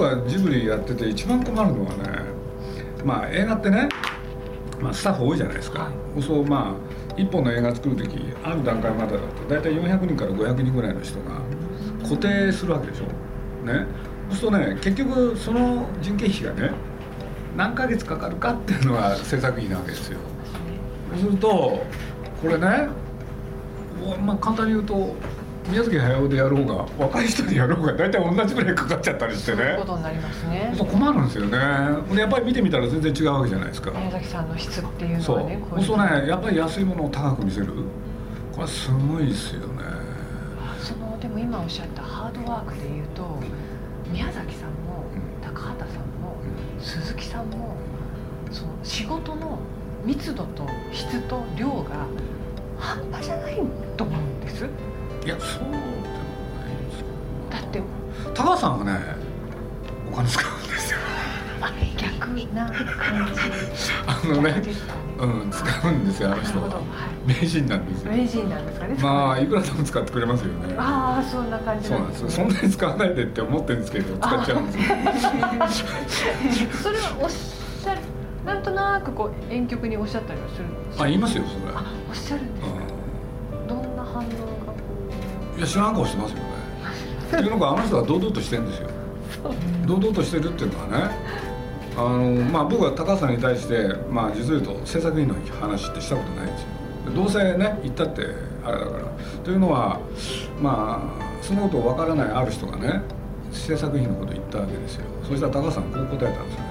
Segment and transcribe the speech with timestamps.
[0.00, 2.22] 僕はジブリやってて一番困るのはね
[3.04, 3.86] まあ映画ってね、
[4.80, 5.90] まあ、スタッフ多いじゃないですか、
[6.26, 11.42] そうまあ一本の映画作る時ある段階までだと大体400人から500人ぐらいの人が
[12.02, 13.04] 固定するわけでしょ。
[13.66, 13.84] ね。
[14.30, 16.70] そうするとね結局その人件費がね
[17.54, 20.18] 何ヶ月かかるかっていうのが制作費なわけですよ。
[21.10, 21.84] そうすると
[22.40, 22.88] これね
[24.24, 25.14] まあ簡単に言うと
[25.68, 29.58] 宮崎駿でやろうが若い人でやろうが大体同じぐらいかかっちゃったりしてね。
[29.58, 30.74] そういうことになりますね。
[30.76, 31.58] そう困るんですよね。
[31.58, 33.90] やっぱり見てみたら全然違うわけじゃないですか。
[33.90, 35.84] 宮崎さんの質っていうのはねそう。
[35.84, 36.28] そうね。
[36.28, 37.66] やっぱり安いものを高く見せる。
[38.54, 39.84] これすごいですよね。
[40.80, 43.38] そのでも今おっしゃったハードワークでいうと
[44.10, 45.04] 宮崎さんも
[45.42, 46.36] 高畑さんも
[46.80, 47.76] 鈴木さんも
[48.50, 49.58] その仕事の
[50.04, 52.06] 密度と質と量が
[52.78, 53.60] 半端じゃない
[53.96, 54.66] と思うんです
[55.24, 57.04] いやそうでもないです
[57.50, 57.82] だって。
[58.34, 58.98] 高橋さんはね
[60.10, 60.98] お金使うんですよ。
[61.60, 62.74] あ逆な感
[63.34, 63.40] じ。
[64.06, 64.62] あのね
[65.18, 66.80] うん使うんですよあの人は、は
[67.26, 68.12] い、名人なんですよ。
[68.12, 68.96] 名人なんですかね？
[69.02, 70.74] まあいくらでも使ってくれますよね。
[70.78, 74.82] ああそんな感じそうなんですそんなに使わないでって思ってるんですけど使っちゃうんですよ。
[76.82, 78.00] それはおっしゃる
[78.46, 81.72] なんとなくこう遠曲におっしゃったりはするんですあ言いますよそれ。
[81.74, 82.59] あおっしゃるんです
[85.60, 86.44] いや知らん顔してますよね。
[87.26, 88.88] っていうのがあの人は堂々としてるんですよ。
[89.86, 91.10] 堂々としてるっていうのはね。
[91.98, 96.68] あのまあ僕は高橋さんに対してまあ実を言うと制作費の話ってしたことないんですよ。
[97.14, 98.22] どうせね言ったって
[98.64, 99.04] あれだから。
[99.44, 100.00] というのは
[100.62, 103.02] まあそのことを分からないある人がね
[103.52, 105.04] 制作費のこと言ったわけですよ。
[105.28, 106.66] そしたら高橋さんこう答えたんですよね。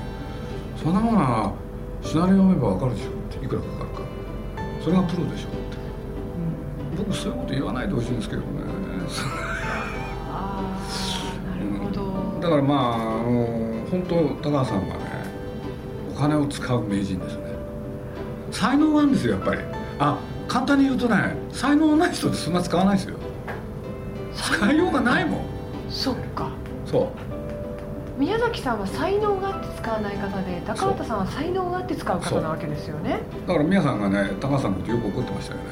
[0.84, 1.54] そんなものは
[2.02, 4.02] シナリオ読めば分かるでしょっていくらかかるか。
[4.82, 5.58] それがプロでしょって、
[6.98, 8.48] 僕そういうこと言わないでほしいんですけどね。
[10.32, 15.00] ああなるほど、うん、だからまああの本当高橋さんはね
[16.16, 17.50] お金を使う名人ですね。
[18.52, 19.62] 才能があるんですよやっぱり。
[20.00, 23.18] あ簡単に言うとね才能ない人ってそんな使わないですよ。
[24.36, 25.42] 使いようがないもん。
[25.90, 26.50] そっか。
[26.86, 28.20] そう。
[28.20, 33.22] 宮崎さんは才能があって使わない方で高畑さんは才能があって使う方なわけですよね。
[33.48, 35.66] だから宮さんがね高畑さんのことよく怒ってましたよね。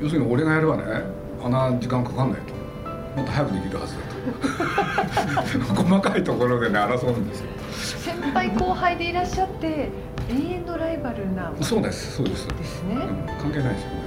[0.00, 0.84] 要するに俺がやればね
[1.44, 2.54] あんな時間かかんないと。
[3.16, 4.02] もっと早くできるはずだ
[5.74, 5.74] と。
[5.82, 7.46] 細かいところでね争うんですよ。
[7.72, 9.90] 先輩後輩でいらっしゃって
[10.30, 12.46] 永遠のライバルなそうですそうです。
[12.48, 14.02] ですね、うん、関係ないですよね。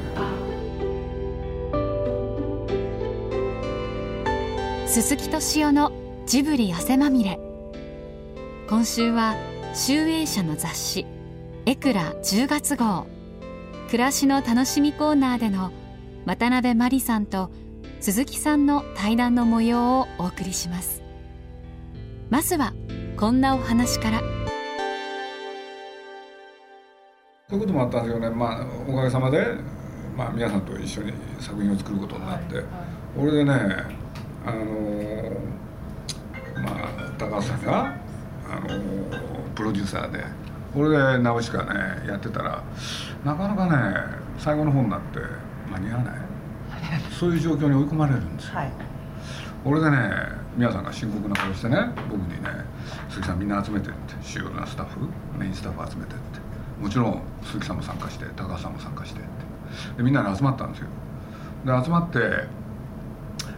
[4.87, 5.91] 鈴木敏夫の
[6.25, 7.39] ジブリ汗まみれ。
[8.69, 9.35] 今週は
[9.73, 11.05] 集英社の雑誌
[11.65, 13.05] エクラ10月号。
[13.87, 15.71] 暮らしの楽しみコーナーでの
[16.25, 17.51] 渡辺真理さんと
[17.99, 21.03] 鈴木さんの対談の模様をお送りします。
[22.29, 22.73] まずは
[23.15, 24.19] こんなお話から。
[24.19, 24.25] こ
[27.51, 29.45] ういうこともあったんですよねまあおかげさまで、
[30.17, 32.73] まあ、皆さんと一緒に作品を作ることになって、はいはい、
[33.19, 33.53] 俺でね
[34.43, 35.55] あのー
[36.59, 37.95] まあ、高橋さんが
[38.49, 38.67] あの
[39.53, 40.23] プロデューサーで
[40.73, 42.63] これで直しかねやってたら
[43.23, 45.19] なかなかね最後の方になって
[45.75, 46.15] 間に合わない。
[47.19, 48.71] そういう状況に追い込まれるんですよ、はい、
[49.63, 49.97] 俺でね
[50.55, 51.77] 皆さんが深刻な顔してね
[52.09, 52.49] 僕にね
[53.09, 54.99] 「鈴木さんみんな集めて」って主要なスタッフ
[55.37, 56.45] メインスタッフ集めてって。
[56.81, 59.29] もちろん鈴木さんも参加して高橋さんも参加してって。
[59.97, 60.87] でみんなで集まったんですよ。
[61.65, 62.19] で集まって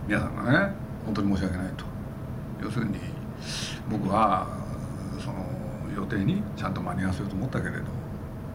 [0.07, 0.73] 皆さんがね
[1.05, 1.85] 本当に申し訳ないと。
[2.63, 2.99] 要するに
[3.89, 4.47] 僕は
[5.19, 5.45] その
[5.95, 7.83] 予定にちゃんと間に合わせようと思ったけれど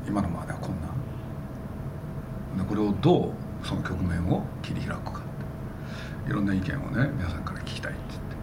[0.07, 5.23] 今のままでは困難でこれをどうその局面を切り開くか
[6.29, 8.37] いろんな意見をね皆さんから聞きたいって言って。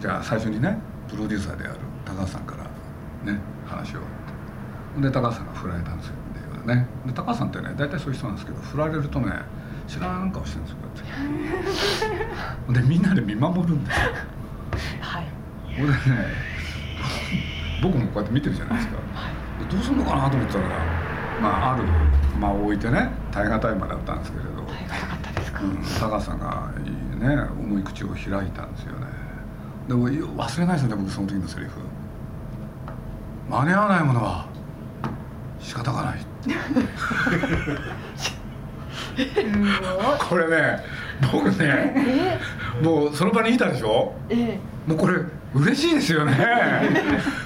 [0.00, 0.78] じゃあ最初にね
[1.08, 2.64] プロデューサーである高橋さんから
[3.32, 4.00] ね話を
[5.00, 6.14] で高橋さんが振られたんですよ。
[6.66, 9.32] ねで高橋さんってね大体そういう人なんですけど振られるとね
[9.86, 10.88] 知らん顔してるんですよこ
[12.70, 14.02] うやってでみんなで見守るんですよ。
[15.02, 15.26] はい。
[15.78, 15.94] 俺ね
[17.82, 19.30] 僕もこうやって見てるじゃないですか、は
[19.60, 20.64] い、どうするのかなと思ったら
[21.42, 21.84] まあある
[22.40, 24.62] 間を置いてね耐え難い間だったんですけれど。
[24.62, 26.70] 耐え難かったですか、うん、高さんが
[27.18, 29.06] ね重い口を開いたんですよね。
[29.88, 31.72] でも忘れないですよね僕その時のセリフ。
[33.50, 34.46] 間に合わないものは
[35.58, 36.18] 仕方がない。
[40.28, 40.80] これね
[41.32, 42.38] 僕ね
[42.82, 44.60] もうその場にいたでしょ、ええ、
[44.90, 45.14] もうこれ
[45.54, 46.36] 嬉しいですよね。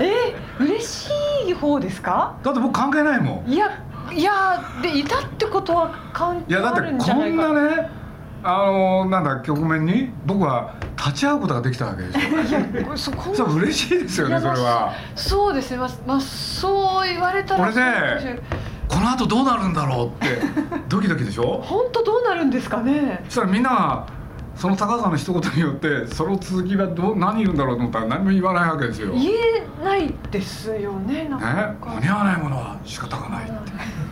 [0.01, 0.35] え？
[0.61, 1.11] 嬉し
[1.49, 2.39] い方ですか？
[2.43, 3.51] だって僕関係ないもん。
[3.51, 3.83] いや
[4.13, 7.91] いやでいたってことは関係あるんじゃないかいやだってこんなね
[8.43, 12.61] あのなんだ局面に僕は立ち会うことができたわけですよ。
[12.61, 14.93] いやそこそれ嬉しいですよねそれは。
[15.17, 15.79] そうですね。
[15.79, 18.41] まあ、まあ、そう言われたらこれね
[18.89, 20.41] この後どうなるんだろうって
[20.89, 21.61] ドキドキでしょ？
[21.65, 23.23] 本当どうなるんですかね。
[23.25, 24.07] そしたらみんなが
[24.59, 29.13] その高橋さんの一言によってその続きはどう何言うんだろうと思ったら何も言わないわけですよ。
[29.13, 31.47] 言えないですよねなんね
[31.81, 33.53] か、間に合わないものは仕方がないっ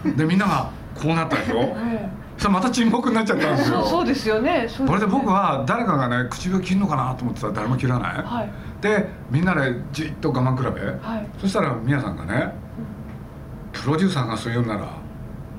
[0.04, 0.10] て。
[0.12, 1.74] でみんながこうなったでしょ？
[1.76, 2.08] え
[2.38, 8.50] そしたらまた沈黙になっちゃったんえですよそうそうですよねそうこれで僕はは誰かがね唇を切るのかなと思ってたら誰も切らない、はい。
[8.82, 10.68] でみんなでじっと我慢比べ。
[10.70, 11.26] はい。
[11.40, 12.54] そしたら宮さんがね
[13.72, 14.86] プロデューサーがそう言うなら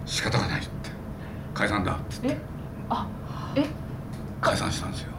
[0.06, 0.69] 仕方がないって。
[1.54, 2.28] 解散だっつって。
[2.30, 2.38] え？
[2.89, 3.17] あえ
[4.42, 5.12] 解散したんですよ。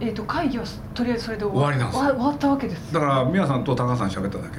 [0.00, 2.10] えっ、と会議はとりあえずそれで終わりなんですよ。
[2.10, 2.92] 終わったわけです。
[2.92, 4.58] だから宮さんと高橋さん喋っただけ。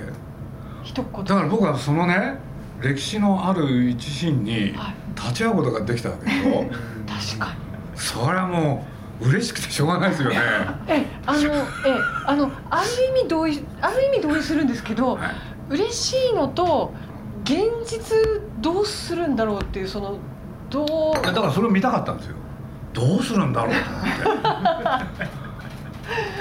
[0.84, 2.38] 一言だから僕はそのね
[2.82, 4.96] 歴史のある一シーンにはい。
[5.16, 6.66] 立ち会うことができたわけでしょ。
[7.08, 7.56] 確かに。
[7.96, 8.86] それはも
[9.22, 10.38] う嬉しくてしょうがないですよね。
[10.88, 11.64] えあの え
[12.26, 12.88] あのある
[13.20, 15.30] 意味同意ある意味同意するんですけどはい。
[15.70, 16.94] 嬉しいのと
[17.44, 18.16] 現実
[18.60, 20.18] どうするんだろうっていうその
[20.70, 22.36] どうだからそれを見たかったんですよ
[22.94, 25.44] どうするんだろうと思って。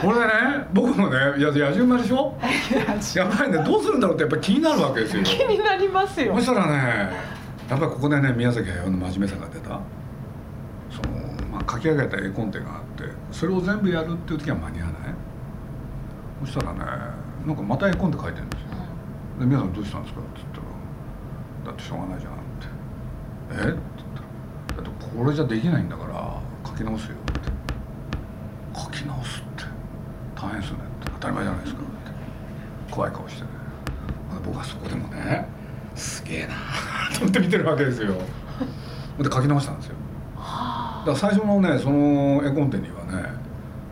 [0.02, 2.36] これでね僕もねいや野獣馬でしょ？
[3.14, 5.22] やっぱりねどうするんだろうってやっぱり気になるわけですよ。
[5.22, 6.34] 気になりますよ。
[6.36, 7.12] そしたらね
[7.70, 9.80] やっぱりここでね宮崎駿の真面目さが出た。
[10.90, 11.10] その、
[11.50, 15.14] まあ、書き上げた絵コンテがあってそれを全部やるっていう時は間に合わない？
[16.44, 16.80] そしたらね
[17.46, 18.68] なんかまた絵コンテ書いてるんですよ。
[19.40, 23.70] で宮さんどうしたんですか?」って言ったら「だってしょうがないじゃん」って「え？
[23.70, 24.08] っ?」って言っ
[24.74, 26.21] たら「だってこれじゃできないんだから
[26.64, 27.50] 書き直すよ」って
[28.78, 29.64] 「書き直すって
[30.34, 33.48] 大変ですよね」って「当たり前じゃないですか」って怖い顔してね。
[34.44, 35.46] 僕はそこでもね
[35.94, 36.54] すげえな
[37.14, 38.14] と思って見てるわけですよ。
[39.18, 39.94] で書き直したんですよ。
[40.36, 43.28] はだから最初のねその絵コンテにはね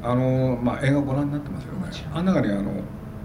[0.03, 2.11] あの、まあ、映画ご覧になってますよね。
[2.15, 2.73] あん中にあの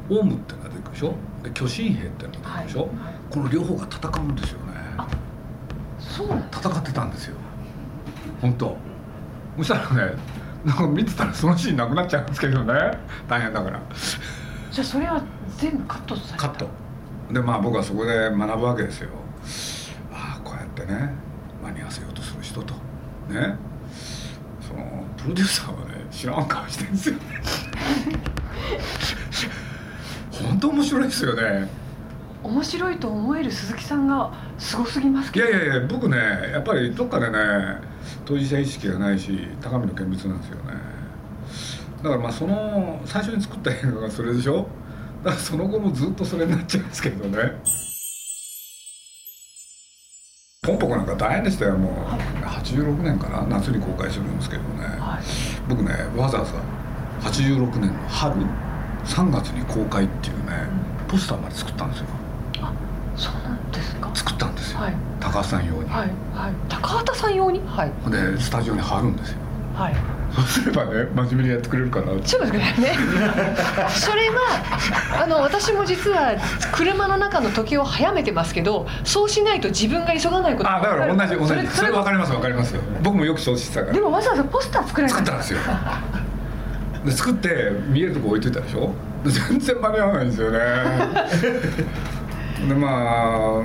[0.10, 1.14] オウムってのが出てくるでしょ？
[1.42, 2.90] で巨神兵ってのが出てくるでしょ、はい
[3.32, 4.66] この両方が戦うんですよね。
[4.98, 5.08] あ
[5.98, 7.38] そう戦ってたんですよ。
[8.42, 8.78] 本当
[9.58, 10.14] そしたらね
[10.66, 12.74] なんか見てたらそのシーンなくなっちゃうんですけどね。
[13.28, 13.80] 大変だから。
[14.72, 15.22] じゃあそれは
[15.58, 16.38] 全部カットされた？
[16.38, 16.68] カット。
[17.32, 19.10] でまあ僕はそこで学ぶわけですよ。
[20.12, 21.14] ああこうやってね
[21.64, 22.74] 間に合わせようとする人と。
[23.30, 23.56] ね。
[24.62, 27.22] そのプロデューサーはね知らん顔してるんですよね。
[30.50, 31.70] 本当面白いですよね。
[32.44, 35.46] 面白いと思える鈴木さんがすごすぎますいけど。
[35.48, 36.18] やいやいや僕ね
[36.52, 37.38] やっぱりどっかでね
[38.26, 40.74] 当事者意識がないし高みの見物なんですよね。
[41.98, 44.68] だからまあその最初に作った映画がそれでしょ？
[45.24, 47.38] だからその後もずっとそれになっちゃうんですけどね。
[50.64, 51.94] ポンポコなんか大変でしたよもう。
[52.44, 53.46] 86年かな？
[53.48, 54.84] 夏に公開するんですけどね。
[54.84, 55.24] はい。
[55.70, 56.54] 僕ねわざわざ
[57.30, 58.42] 86年の春
[59.06, 60.68] 3月に公開っていうね
[61.08, 62.08] ポスターまで作ったんですよ
[63.16, 64.10] そうなんですか？
[64.14, 64.94] 作ったんですよ、はい。
[65.20, 66.54] 高橋さん用に、はいはい。
[66.70, 67.62] 高畑さん用に？
[67.68, 67.92] はい。
[68.12, 69.38] でスタジオに貼るんですよ。
[69.76, 69.96] はい。
[70.36, 72.12] そうすればね真面目にやってくれるかな。
[72.12, 72.98] ってちょっと待ってください
[73.88, 73.90] ね。
[73.90, 76.34] それはあの私も実は
[76.74, 80.70] 車の中の時計を早めてますけどそうしないと自分が急がないこと。
[80.70, 81.48] あだから同じ同じ。
[81.48, 83.94] それそれ分かります分かります僕もよくそうしてたから。
[83.94, 85.20] でもわざわざポスター作られた。
[85.20, 85.60] 作ったんですよ。
[87.06, 88.92] で作って見えるとこ置いといたでしょ？
[89.24, 90.60] で全然間に合わないんですよね
[92.68, 93.62] でまあ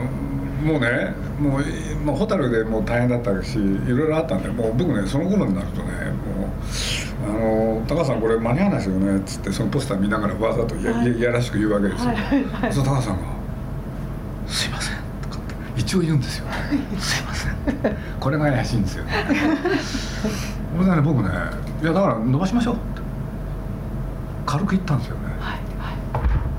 [0.62, 1.62] もうねもう、
[2.04, 6.50] まあ、ホタルでもう大変だったしいろいろあったんでもう僕ねその頃になるとねもう
[7.24, 11.12] 「あの高橋さんこれ間に合わないですよね」っつってそのポスター見ながらわざとや,、はい。
[11.12, 12.12] い、やらしく言うわけですよ、
[12.70, 13.22] その高橋さんが
[14.46, 15.40] 「すいません」とかっ
[15.74, 16.46] て一応言うんですよ
[16.98, 17.52] 「すいません」
[18.20, 19.04] これが怪しいんですよ。
[19.04, 19.12] ね
[20.72, 21.28] それでね僕ね
[21.82, 23.00] 「いやだから伸ばしましょう」って。
[24.50, 25.94] 軽く言ったんですよねはいはい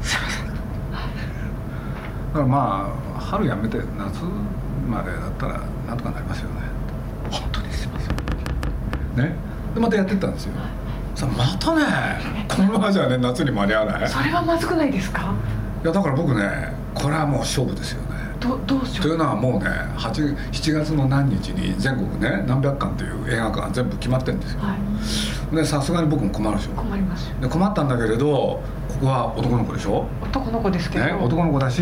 [0.01, 0.53] すいませんだ
[2.33, 4.21] からまあ春やめて夏
[4.89, 6.55] までだったらなんとかなりますよね。
[7.29, 9.25] 本当にすいません。
[9.25, 9.35] ね？
[9.73, 10.53] でまたやってったんですよ。
[11.15, 11.83] さあまたね。
[12.47, 14.03] このままじゃね夏に間に合わない。
[14.03, 15.33] いそれはまずくないですか？
[15.83, 18.07] やだから僕ねこれはもう勝負ですよね。
[18.39, 19.01] どどうしよう。
[19.03, 24.61] というのはもうね8 7月の何日に全国ね何百館という映画館が全部決まってるんですよ。
[24.61, 24.77] はい
[25.51, 26.71] でさすがに僕も困るでしょ。
[26.71, 27.35] 困りますよ。
[27.41, 28.61] で困ったんだけれどこ
[29.01, 30.05] こは男の子でしょ。
[30.21, 31.81] 男の子ですけど、ね、男の子だし、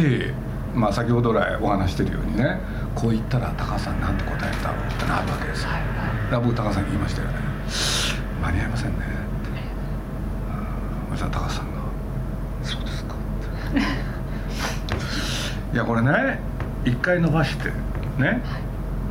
[0.74, 2.60] まあ、先ほど来お話ししてるようにね
[2.96, 5.64] こう言ったら高橋さんなんて答えたってなるわけです。
[5.64, 6.42] よはい。
[6.44, 7.34] 僕高橋さんに言いましたよね。
[8.42, 8.98] 間に合いませんね。
[8.98, 9.50] って
[11.12, 11.80] うんそしたら高橋さんが
[12.64, 13.14] 「そうですか」
[13.70, 13.74] っ
[15.72, 16.40] ていやこれね
[16.86, 17.70] 一回伸ばして
[18.18, 18.42] ね。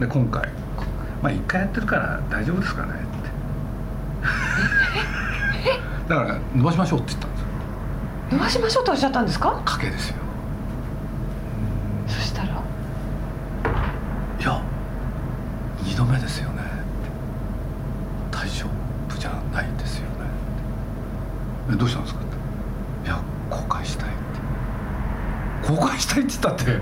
[0.01, 0.49] で今回。
[1.23, 3.29] まあ一回やってるから大丈夫ですかねって
[6.09, 7.47] だから伸ばしましょうって言ったんですよ。
[8.33, 9.63] 伸ばしましょうとおっしゃったんですか？
[9.65, 10.17] 賭けですよ。
[12.07, 12.49] そしたら？
[12.49, 12.51] い
[14.43, 14.63] や
[15.85, 16.63] 二度目ですよね。
[18.31, 18.67] 大丈
[19.09, 20.09] 夫じゃないですよね。
[21.73, 22.21] えどうしたんですか？
[23.05, 25.69] いや後悔したいって。
[25.75, 26.81] 後悔したいって言ったって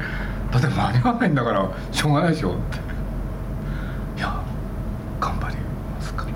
[0.53, 2.77] だって間に合わないんだからしょうがないでしょって
[4.17, 4.41] いや
[5.21, 6.31] 頑張りますから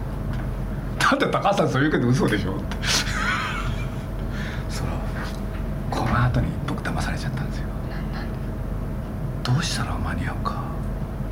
[0.98, 2.52] だって高橋さんそう言うけど嘘でしょ。
[2.52, 2.76] っ て
[4.68, 4.90] そら
[5.90, 7.64] この後に僕騙されちゃったんですよ。
[9.42, 10.54] どうしたら間に合うか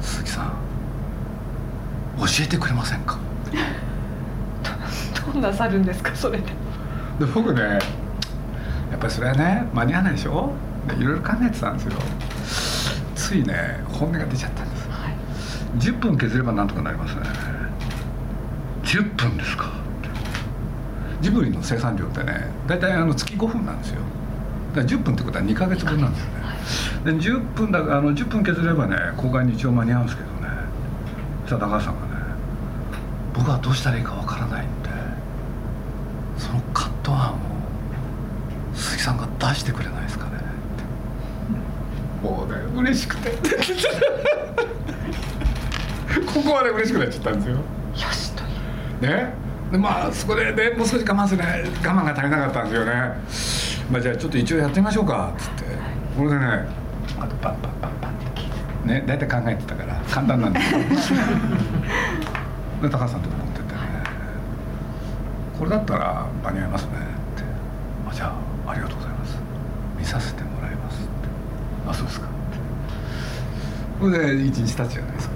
[0.01, 0.53] 鈴木さん。
[2.19, 3.17] 教えてくれませんか？
[5.33, 6.45] ど うなさるんですかそれで。
[7.21, 7.77] で僕ねや
[8.97, 10.53] っぱりそれはね間に合わないでしょ？
[10.89, 11.93] でいろいろ考えてたんですよ。
[13.15, 14.89] ついね本音が出ちゃったんです。
[14.91, 15.15] はい。
[15.79, 17.23] 10分削ればなんとかなりますね。
[18.85, 19.68] 10分ですか？
[21.21, 24.01] ジブリの生産量ってね大体あの月5分なんですよ。
[24.75, 27.19] だから10分ってことは2ヶ月分なんですよね。
[27.19, 30.49] で10分だあの10分削ればね公開に一応間に合うんですけどね。
[31.43, 32.23] そしたら高橋さんがね
[33.35, 34.91] 僕はどうしたらいいかわからないんで
[36.37, 37.37] そのカット案を
[38.75, 40.33] 鈴木さんが出してくれないですかね。
[40.37, 42.59] ってもうね
[42.91, 43.31] 嬉しくて。
[46.27, 47.55] ここまで嬉しくなっちゃったんですよ。
[47.57, 47.63] よ
[48.13, 49.11] しという。
[49.11, 52.93] ねでまあそこでねもう少し我慢するね我慢が足りなかったんですよね。
[53.91, 55.65] まあじゃあちょっと一応やってみましょうかっつって。
[56.17, 56.47] これでね
[57.21, 58.13] あとパンパンパンパン。
[58.13, 58.15] っ
[58.83, 60.79] てね大体考えてたから簡単なんですよ。
[62.81, 63.81] で高橋さんとこ持ってってね。
[65.59, 66.91] これだったら間に合いますね。
[66.93, 66.95] っ
[67.39, 67.45] て。
[68.11, 68.33] あじゃ
[68.67, 69.37] あありがとうございます。
[69.99, 71.09] 見させてもらいますって。
[71.91, 72.27] あそうですか。
[72.27, 72.35] って。
[74.01, 75.35] これで一日経つじゃないですか。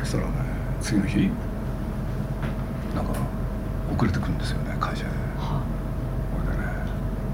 [0.00, 0.30] そしたらね
[0.80, 1.30] 次の日
[2.94, 3.12] なんか
[3.94, 5.62] 遅れてくるんですよね会社では
[6.32, 6.68] これでね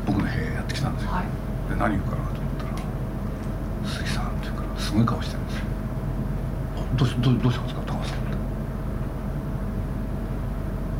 [0.06, 1.24] 僕の部屋やってきたんですよ、はい。
[1.70, 2.70] で何言うかなと思ったら
[3.88, 5.64] 「鈴木さん」って言うからすごい顔してるんですよ。
[6.76, 8.32] あどうしどうどうしたんですか高橋さんって。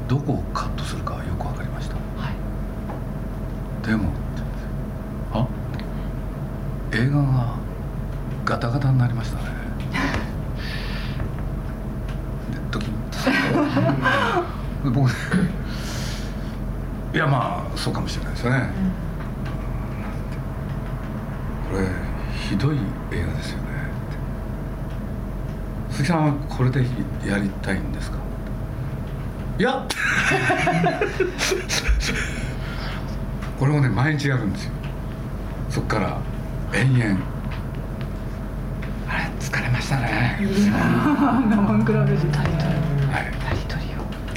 [0.09, 1.95] どこをカットするかはよく分かりました。
[1.95, 3.87] はい。
[3.87, 4.19] でもって
[5.33, 5.47] あ？
[6.93, 7.55] 映画が
[8.45, 9.45] ガタガタになりましたね
[12.53, 13.17] でドキッと
[14.82, 15.15] で僕ね。
[17.15, 18.71] いやまあそうかもしれないですよね、
[21.71, 21.87] これ
[22.49, 22.77] ひどい
[23.11, 23.65] 映画ですよね。
[25.91, 26.81] 鈴木さんはこれで
[27.27, 28.17] やりたいんですか？
[29.59, 29.85] いや。
[33.59, 34.73] これをね毎日やるんですよ。
[35.69, 36.17] そっから
[36.73, 37.19] 延々。
[39.09, 40.39] あれ疲れましたね。
[40.41, 42.71] 生比べずタリトル
[43.13, 43.31] はい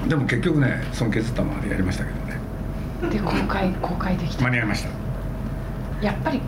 [0.08, 2.38] でも結局ねその削ったままでやりましたけどね。
[3.04, 4.44] をで公開公開できた。
[4.44, 4.90] 間に合いました。
[6.06, 6.42] やっぱり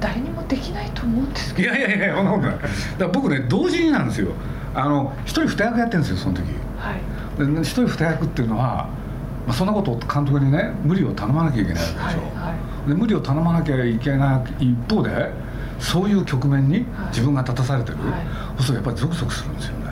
[0.00, 1.68] 誰にもできないと思うんですいけど。
[1.68, 2.52] やいやいやそんなことない。
[2.52, 4.28] だから僕ね同時になんですよ。
[4.74, 6.42] あの一人二役やってるんですよその時。
[6.78, 7.54] はい。
[7.54, 8.88] で一人二役っていうのは、
[9.46, 12.54] まあ、そんなことを監督にね無理を頼まなきゃいけないわけでしょ、はいは
[12.86, 12.88] い。
[12.88, 15.30] で無理を頼まなきゃいけない一方で
[15.78, 18.18] そういう局面に自分が立たされてる、は
[18.58, 18.62] い。
[18.62, 19.87] そうやっぱりゾクゾクするんですよね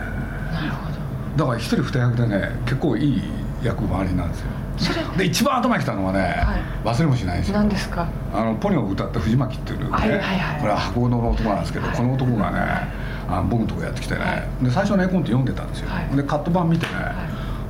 [1.37, 3.23] だから一人二役でね結構いい
[3.63, 4.47] 役回りなんですよ。
[5.17, 7.55] で一番頭にきたのはね、は忘れもしないですよ。
[7.57, 8.07] 何ですか？
[8.35, 10.61] あのポニョを歌った藤巻っていうね、はいはいはい。
[10.61, 11.97] これは箱物の男なんですけど、はい。
[11.97, 12.59] この男がね
[13.29, 16.17] あの僕のとこやってきてね、はで最初の絵コンテ読んでたんですよ、はい。
[16.17, 16.93] でカット版見てね、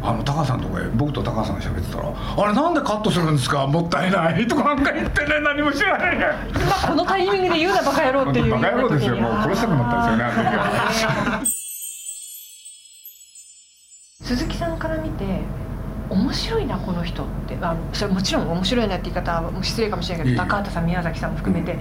[0.02, 3.66] あの高橋さんとこへ僕と高橋さんが喋ってたら「あれなんでカットするんですか？
[3.68, 6.18] もったいない」とかなんか言ってね何も知らない。
[6.18, 6.26] ね
[6.68, 8.50] まあこのタイミングで言うなバカ野郎っていう。
[8.52, 9.16] バカ野郎ですよ。
[9.16, 11.04] もう殺したくなったんですよねあの時
[11.40, 11.42] は
[14.26, 15.24] 鈴木さんから見て
[16.10, 17.56] 面白いなこの人って。
[17.62, 21.78] あそれもちろん面白いなって言い方は失礼かもしれないけど高畑さん宮崎さんも含めて、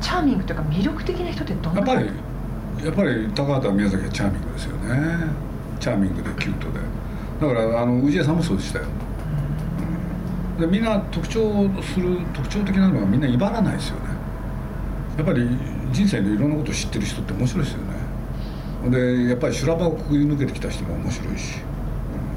[0.00, 2.10] チャーミングというか魅力的な人ってどんなやっぱり
[2.86, 4.94] やっぱり高畑宮崎はチャーミングですよね。
[5.80, 6.78] チャーミングでキュートで。
[7.40, 8.84] だからあの氏家さんもそうでしたよ、
[10.56, 10.60] うん。
[10.60, 14.02] でみんな特徴する特徴的なのはみんな威張らないですよね。
[15.16, 15.48] やっぱり
[15.90, 17.97] 人生でいろんなことを知ってる人って面白いですよね
[18.86, 21.58] でやっぱり修羅場をくぐり抜けてきた人も面白いし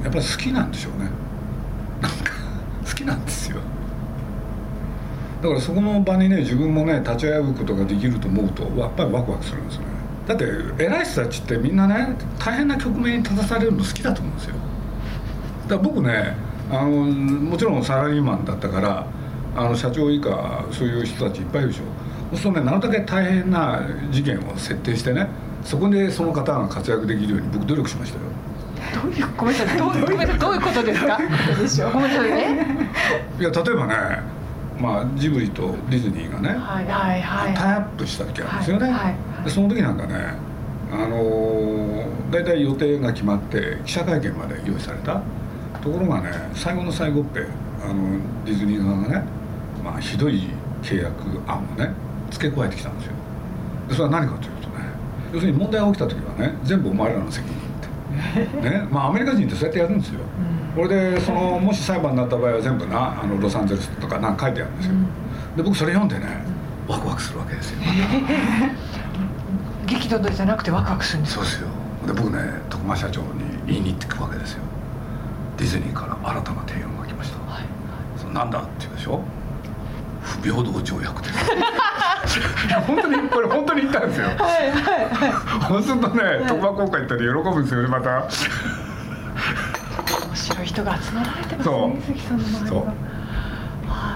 [0.03, 1.09] やっぱり好きなんでしょうね。
[2.01, 2.33] なんか
[2.83, 3.59] 好きなんですよ。
[5.41, 9.87] だからそこの場にね自分もね立ち会うことができると思うとやっぱりワクワクするんですよね。
[10.27, 10.45] だって
[10.83, 14.55] 偉い人たちってみんなね大変な局面に立たされるの好きだと思うんですよ。
[15.67, 16.35] だから僕ね
[16.71, 19.05] あのもちろんサラリーマンだったから
[19.55, 21.83] あの社長以下そういう人たちいっぱいいるでしょ。
[22.31, 25.27] そうするとねなるだけ大変な事件を設定してね
[25.63, 28.25] そこでその方が活躍できるように僕努力しましたよ。
[29.03, 31.17] どういうごめんなさいどうごめんなさいどういうことですか？
[31.93, 32.89] ごめんなさいね。
[33.39, 33.95] いや例えばね
[34.79, 37.53] まあジブリとディズニーがね、はいはいはい。
[37.53, 39.09] タイアップした時あるんですよね、はいは
[39.41, 39.45] い。
[39.45, 40.15] でその時なんかね
[40.91, 45.21] あのー大体予定が決まって記者会見まで用意された。
[45.81, 47.45] ところがね最後の最後って
[47.83, 49.23] あのディズニー側がね、
[49.83, 50.47] まあ、ひどい
[50.83, 51.13] 契約
[51.47, 51.91] 案をね
[52.29, 53.13] 付け加えてきたんですよ。
[53.89, 54.60] でそれは何かという
[55.33, 57.59] 要するに問題が起きた時はね全部お前らの責任っ
[58.61, 58.69] て。
[58.69, 60.19] ねまあアメリカ人ってそうやってやるんですよ。
[60.75, 64.93] これでそのもし裁判になった場合は全部なあのロサンゼルスとかなんか書いてあるんですよ、
[65.57, 66.43] で僕それ読んでね
[66.87, 67.79] ワクワクするわけですよ。
[69.85, 71.67] 激怒じゃなくてワクワクするんですそうですよ。
[72.07, 72.37] で僕ね
[72.69, 73.27] 徳間社長に
[73.67, 74.59] 言いに行ってくわけですよ。
[75.57, 77.63] ディズニーから新たな提案が来ました、はい
[78.17, 79.21] そのなんだって言うでしょ？
[80.21, 81.33] 不平等条約です
[82.87, 84.27] 本当にこれ本当に言ったんですよ。
[84.27, 85.33] はいはい
[85.67, 88.09] そうするとね徳間公会行ったら喜ぶんですよねまた。
[90.27, 92.85] 面白い人が集まられてますね関さんの周りそう。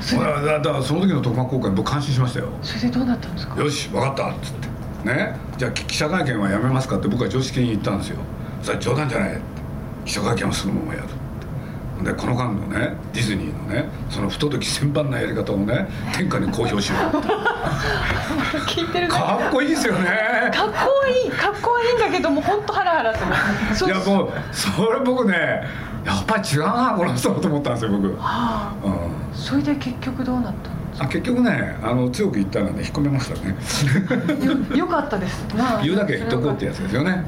[0.02, 0.24] それ。
[0.46, 2.48] だからその時の徳間公会僕感心しましたよ。
[2.62, 3.62] それでどうなったんですか？
[3.62, 4.54] よし分かったっつっ
[5.04, 5.08] て。
[5.14, 5.36] ね？
[5.58, 8.18] じゃあ記者会見はやめますかって僕は常識に言ったんですよ。
[8.62, 9.40] それは冗談じゃない。
[10.06, 11.06] 記者会見はすぐままやる。
[11.06, 11.14] って
[12.04, 17.18] でこの間のねディズニーのねその不届き千番なやり方をね天下に公表しよう。
[17.18, 17.28] っ て
[18.70, 20.52] 聞いてるかっこいいですよね。
[20.54, 20.74] かっこ
[21.08, 23.14] いいかっこいいんだけども本当ハラハラ
[23.74, 23.92] する。
[23.92, 25.64] いやもうそれ僕ね
[26.06, 28.98] やっぱり違うなこの人と思ったんですよ僕、うん、はあ
[29.34, 33.56] それで結局どうなったんですあ結局ねあの強く言ったらね引っ込めましたね。
[34.08, 35.46] かよよかったです。
[35.84, 37.26] 言うだけ言っとこうってやつですよね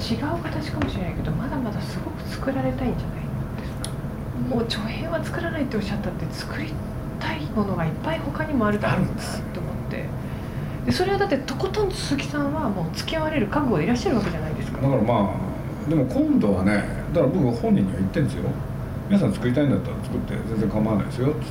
[0.00, 3.20] 違う形かもしれないけどまだまだすごく作られたいんじゃない
[3.60, 3.90] ですか。
[4.48, 6.72] もう長編は作らないっておっしゃったって作り
[7.18, 9.12] たいものがいっぱい他にもあるだろうな
[9.52, 10.06] と思って
[10.86, 14.80] でそれはだってとことん鈴木さんはもう付き合われる覚悟でいらっしゃるわけじゃないですか。
[14.80, 16.82] だからまあでも今度はね
[17.12, 18.44] だから僕本人には言ってるんですよ。
[19.08, 21.44] 皆さん作りたいんだったら作って全然構わないですよっつって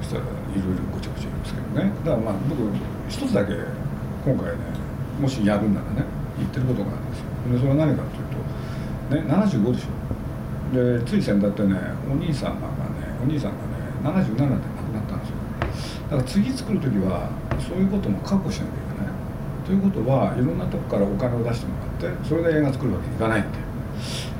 [0.00, 1.90] そしたらいろいろごちゃごちゃ言いますけどね。
[2.04, 2.62] だからまあ僕
[3.08, 3.52] 一つだけ
[4.24, 4.58] 今回ね
[5.20, 6.04] もしやるんならね
[6.38, 8.02] 言ってることがあるんですよでそれは何か
[9.10, 10.06] というとね75でしょ。
[10.74, 11.76] でつい先だってね
[12.10, 12.74] お兄さんがね
[13.22, 13.52] お兄さん
[14.02, 14.50] がね77で亡く
[14.92, 15.36] なったんですよ。
[16.10, 17.30] だから次作る時は
[17.60, 19.12] そういうことも覚悟しなきゃいけない。
[19.66, 23.58] ということはいろんなとこからお金を出してもらってそれで映画作るわけにいかないんで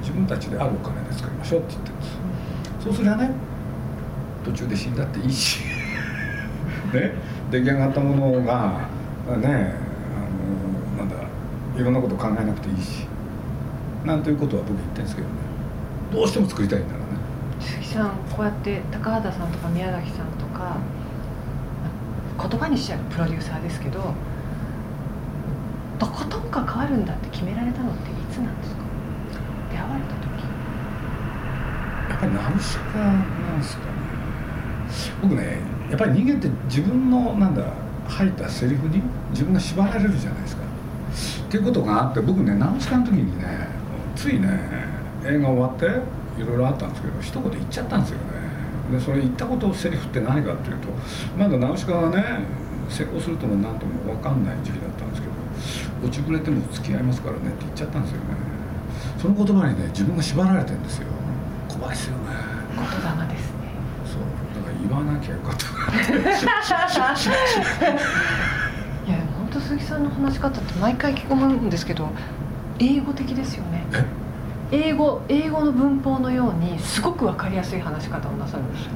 [0.01, 2.19] 自分たちであるお金で作りましょうって言ってるんです。
[2.85, 3.31] そうすりゃね
[4.45, 5.61] 途中で死んだっていいし。
[6.95, 7.12] ね。
[7.51, 8.88] 出来上がったものが
[9.38, 9.86] ね
[11.76, 13.06] いろんなこと考えなくていいし。
[14.04, 15.34] なんていうことは僕言ってるんですけどね。
[16.12, 17.06] どうしても作りたいんだからね。
[17.60, 20.76] 鈴木さんこうやって高畑さんとか宮崎さんとか
[22.38, 24.14] 言葉にしちゃうプロデューサーですけど
[25.98, 28.82] とことん関わるんだって決められたのっていつなんですか？
[29.72, 30.26] 出会われた時。
[32.10, 33.90] やっぱりナウシカなんですかね。
[35.22, 35.58] 僕ね
[35.90, 37.64] やっぱり人間って自分のなんだ
[38.06, 40.62] 吐いたセリフに自分が縛られるじゃないですか
[41.46, 43.68] っていうことがあって僕ねナウシカの時にね
[44.16, 44.48] ついね
[45.24, 45.87] 映画終わって
[46.40, 48.24] いろいろあったんですけど一言言っちゃったんですよね。
[48.92, 50.88] でそれ言ったことセリフって何かっていうと
[51.37, 52.24] まだナウシカがね
[52.88, 55.35] 成功するとも何とも分かんない時期だったんですけど
[56.06, 58.24] 落ちぶれても付き合いますからねって言っちゃったんですよね。
[59.18, 61.06] その言葉にね自分が縛られてるんですよ。
[61.68, 62.22] 怖いですよね。
[62.76, 63.56] 言霊ですね。
[64.04, 64.22] そう。
[64.54, 66.54] だから言わなきゃよかったいや本
[67.80, 67.90] 当
[69.66, 72.09] 鈴木さんの話し方って毎回聞くもんですけど
[72.79, 73.85] 英語的ですよね。
[74.70, 78.90] 英語英語の文法のようにすごく分かりやすい話し方をなさるんですよ。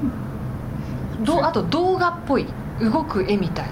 [1.25, 2.47] どうあと動画っぽい
[2.81, 3.69] 動く絵みたい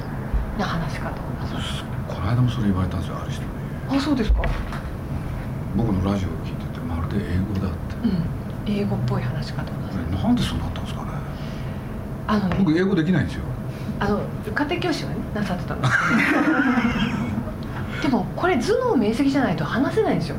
[0.59, 1.63] な話し方をなさる
[2.09, 3.49] この間もそれ言われたんですよある人に。
[3.97, 4.43] あそうですか？
[5.77, 7.95] 僕のラジオを聞いててまるで英語だって。
[8.03, 8.77] うん。
[8.81, 10.05] 英語っぽい話し方をなさる。
[10.11, 11.11] えなんでそうなったんですかね。
[12.27, 12.57] あのね。
[12.59, 13.45] 僕英語できないんですよ
[14.01, 14.21] あの
[14.55, 15.93] 家庭教師はねなさってたんです
[18.03, 20.37] でもこれ頭脳明晰じゃないと話せないんですよ。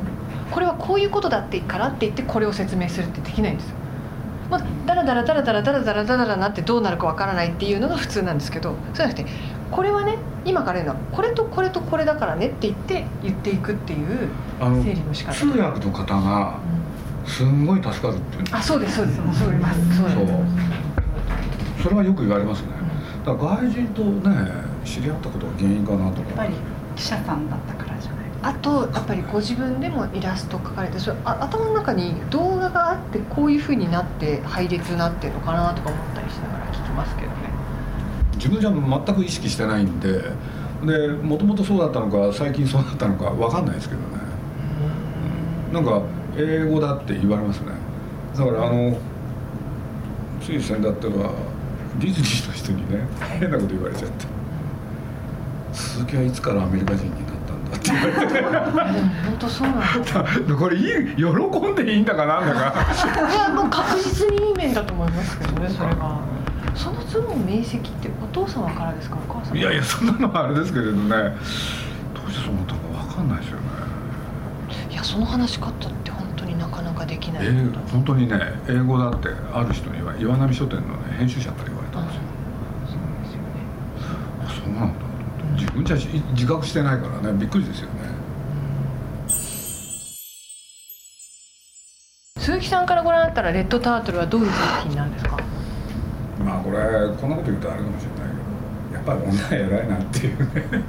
[0.52, 3.76] これはこういうことだってからって言ってこれを説明するってできないんですよ。
[4.50, 9.26] まあ、だらだらだらだらだらだらだらだらなってどうなるかわからないっていうのが普通なんですけどそうじゃなくて
[9.70, 16.58] これはね今から言うのはこれとこれとこれだからねって言って言っていくっていう整理の仕方通訳の方が
[17.28, 20.34] すんごい助かるっていうあそうですそうですそうですそうそうで
[21.78, 22.79] すそれはよく言われますね
[23.36, 24.52] 外人とね
[24.86, 26.54] 知り合ったことが原因かなと思うやっぱり
[26.96, 28.26] 記者さんだったからじゃない？
[28.42, 37.36] あとやっぱりご自分でもイラスト描かれてそれあ頭の中に動画があってこういうふうになって配列になってるのかなとか思ったりしながら聞きますけどね。
[38.36, 40.32] 自分じゃ全く意識してないんで
[40.86, 44.08] でもともとそうだったのか最近そうだったのか分かんないですけどね、
[45.68, 46.02] うん、なんか
[46.38, 47.72] 英語だって言われますね。
[48.38, 48.98] だからあの
[50.42, 51.13] つい先だったら
[52.00, 53.08] ディズニーの人にね
[53.40, 54.26] 変なこと言われちゃって。
[55.74, 57.92] 鈴木はいつからアメリカ人になったんだって。
[57.92, 58.28] 言われ
[59.38, 60.56] てそうなんだ。
[60.56, 62.74] これいい喜んでいいんだかなんだか。
[63.30, 66.22] いやもう確実にいい面だと思いますけどねそれは。
[66.76, 71.10] そのってお父様からですかお母様いやいやそんなのはあれですけれどね。
[71.10, 73.64] どうしてそう思ったのか分かんないですよね。
[74.92, 75.72] いやその話し方っ
[76.04, 77.46] て本当になかなかできない。
[77.46, 82.22] えー、本当にね英語だってある人には岩波書店の、ね、編集者から言われたんですよ、
[82.88, 83.50] そうですよね
[84.46, 85.10] あそうなんだ
[85.84, 85.96] 分じゃ
[86.34, 87.94] 自覚してないからねびっくりですよね
[92.38, 92.86] 鈴木さん。
[92.88, 95.13] からご覧になったらレッドタートルはどういう作品なん。
[95.13, 95.38] ですか
[96.44, 96.78] まあこれ
[97.20, 97.30] こん。
[97.30, 98.36] なこと言うとあれかもしれないけ
[98.92, 100.84] どやっぱり女は偉いなっていうね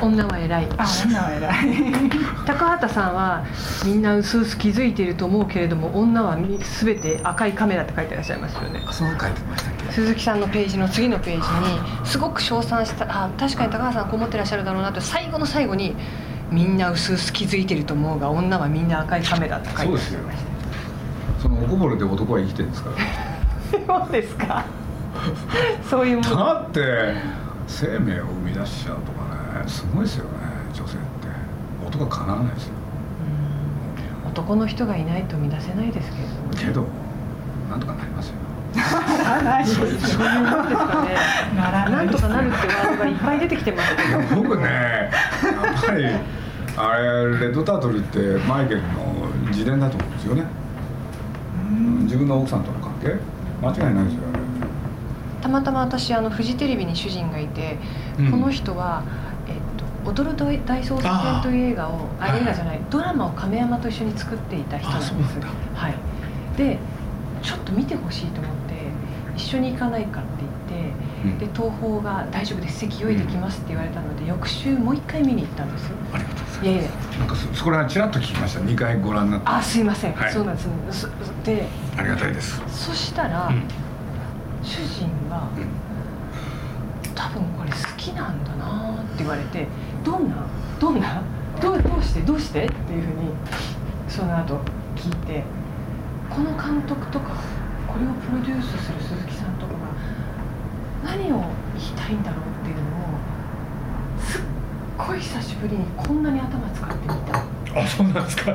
[0.00, 2.10] 女は偉いあ女は偉い
[2.46, 3.14] 高畑さん。
[3.14, 3.44] は
[3.84, 4.02] みん。
[4.02, 15.94] な薄々気づいていると思うけれども女は全て赤いカメラって書いてらっしゃいますよねそう書いてました鈴木さんのページの次のページにすごく称賛したあ確かに高畑さんはこう思ってらっしゃるだろうなと最後の最後に
[16.50, 20.54] みんな薄々気づいてると思うが女はみんな赤いカメラって書いてらっしゃいました
[21.42, 22.96] そのおこぼれで男は生きてるんですから。
[24.02, 24.64] そうですか。
[25.90, 26.36] そういうもの。
[26.36, 27.14] だって
[27.66, 30.30] 生命を生み出しちゃうとかねすごいですよね
[30.72, 30.96] 女性って。
[31.86, 32.74] 男はかなわないですよ。
[34.26, 36.28] 男の人がいないと生み出せないですけれ
[36.72, 36.80] ど。
[36.80, 37.04] もけど
[37.68, 38.34] なんとかなりますよ
[39.24, 41.16] ならないですそういうものですかね。
[41.56, 46.06] なんとかなるってワードがいっぱい出てきてますけど僕ねやっぱり
[46.76, 50.44] あれレッドタートルってマイケルの自伝だと思うんですよね。
[52.04, 53.16] 自分の奥さんとの関係？
[53.62, 54.20] 間違いないですよ。
[54.32, 54.42] あれ
[55.42, 57.76] たまたま私あのフジテレビに主人がいて、
[58.18, 58.30] うん。
[58.30, 59.02] この人は、
[59.46, 65.12] えっと「踊る大大捜査線」という映画をあはい映画じゃないドラマを亀山と一緒に作っていた人なんです。
[65.74, 65.94] はい、
[66.56, 66.78] で
[67.42, 68.63] ちょっと見てほしいと思って
[69.36, 70.28] 一緒に行かないかって
[70.68, 70.92] 言って、
[71.24, 71.38] うん。
[71.38, 76.64] で東宝が「大丈夫です席用意できます」って言われたので、翌週もう一回見に行ったんですありがとうございます。
[76.64, 76.90] いやいや。
[77.18, 78.60] なんかそそこらちらっと聞きました。
[78.60, 80.32] 2回ご覧になってあすいません、はい。
[80.32, 80.68] そうなんです。
[81.00, 81.08] そ
[81.44, 81.66] で
[81.96, 82.62] ありがたいです。
[82.68, 83.62] そしたら、うん。
[84.62, 85.42] 主人が、
[87.14, 89.68] 多分これ好きなんだなって言われて
[90.02, 90.36] どんな
[90.80, 91.22] どんな
[91.60, 93.30] どうどうしてどうしてっていうふうに
[94.08, 94.60] その後
[94.96, 95.44] 聞いて
[96.30, 97.32] この監督とか
[97.94, 99.78] これをプロデュースする鈴木さんとかが
[101.04, 101.44] 何を
[101.78, 103.18] 言いたいんだろうっていうのを
[104.18, 104.42] すっ
[104.98, 107.14] ごい久しぶりにこんなに頭使ってみた。
[107.14, 108.52] ってあそうなんですか。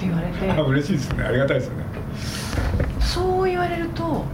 [0.00, 0.50] 言われて。
[0.50, 1.22] あ嬉しいですね。
[1.22, 1.84] ありがたいですね。
[3.00, 4.24] そう言われると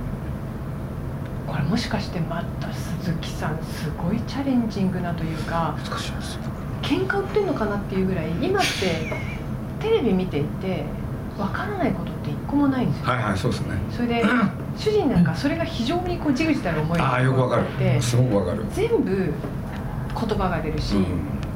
[1.47, 6.41] これもしかしてまた鈴木さんすごいチャレンジングなというか難しいですよ
[6.81, 9.13] 喧嘩売ってんのかなっていうぐらい今って
[9.81, 10.85] テレビ見ていて
[11.39, 12.10] わからないこと
[12.51, 13.79] 個もないんですよ、はいはいそうですね。
[13.91, 14.25] それで
[14.77, 18.65] 主人なんかそれが非常にこうじぐじたる思いああよくわかがあってるすごくわかる。
[18.73, 19.33] 全部
[20.13, 21.05] 言葉が出るし、うん。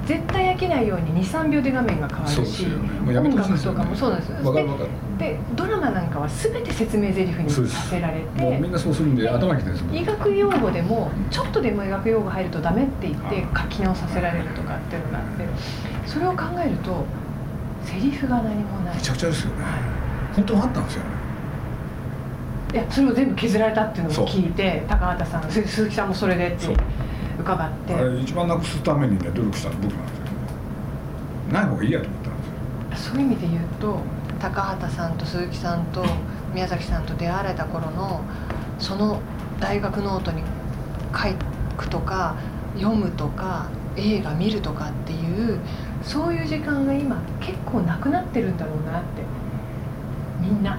[0.07, 2.67] 絶対飽きないように23秒で画面が変わるし、
[3.07, 4.91] 音楽とかもそうなんですわかるわかる。
[5.19, 15.47] でドラマなんかは全て説明台詞にさせられもうみてんなそうするんで頭きてるんです医学用語でもちょっとでも医学用語入るとダメって言って書き直させられるとかっていうのがあって
[16.07, 17.05] それを考えると
[17.85, 18.97] セリフが何もない。
[18.97, 19.65] めちゃくちゃですよね
[20.35, 21.11] 本当はあったんですよね。
[22.73, 26.77] いやそれを全部削られたっていうのを聞いて高畑さんす鈴木さんもそれでって
[27.39, 27.95] 伺って。
[27.95, 30.25] あれ一番なくすためにね努力したの僕なんですよ。
[30.25, 30.31] ね
[31.53, 33.13] ない方がいいやと思ったんですよ。
[33.13, 34.01] そういう意味で言うと
[34.41, 36.05] 高畑さんと鈴木さんと
[36.53, 38.23] 宮崎さんと出会われた頃の
[38.79, 39.21] その
[39.61, 40.43] 大学ノートに
[41.15, 42.35] 書くとか
[42.77, 45.17] 読むとか映画見るとかってい
[45.51, 45.61] う
[46.03, 49.23] そういう時間が今結構なくなってるんだろうなって
[50.45, 50.79] みんな。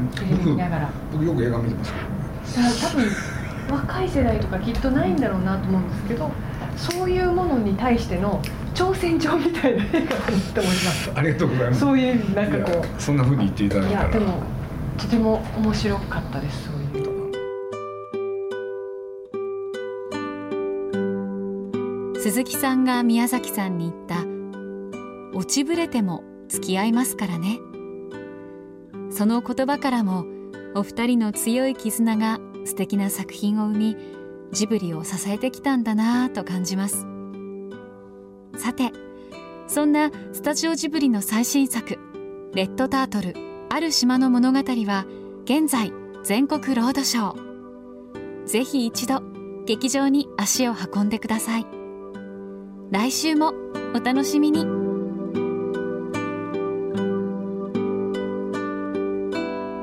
[0.00, 0.08] うん。
[0.08, 0.90] テレビ見ながら。
[1.12, 2.12] 僕よく映画見てますけどね。
[2.44, 6.30] だから多分若い世代とかきっとないんだろうなと思うんですけど
[6.76, 8.42] そういうものに対しての
[8.74, 11.12] 挑戦状みたいな映画だなって思います。
[11.14, 11.80] ありがとうございます。
[11.80, 13.00] そういうなんかこう。
[13.00, 14.04] そんな風に言っていただいいたら。
[14.06, 14.42] やでも
[14.98, 16.82] とても面白かったですそういう
[22.20, 24.24] 鈴木さんが宮崎さんに言った
[25.36, 27.58] 「落ちぶれても付き合いますからね」
[29.14, 30.24] その言葉からも
[30.74, 33.96] お二人の強い絆が素敵な作品を生み
[34.52, 37.06] ジブリを支えてきたんだなぁと感じます。
[38.56, 38.90] さて
[39.66, 41.98] そんなスタジオジブリの最新作
[42.54, 43.34] 「レッドタートル
[43.70, 45.06] ある島の物語」は
[45.44, 45.92] 現在
[46.24, 48.46] 全国ロードショー。
[48.46, 49.22] ぜひ一度
[49.66, 51.66] 劇場に足を運んでください。
[52.90, 53.52] 来週も
[53.94, 54.81] お楽しみに。